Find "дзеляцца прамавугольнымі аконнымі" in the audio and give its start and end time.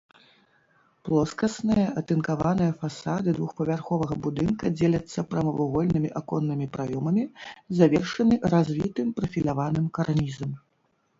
4.79-6.67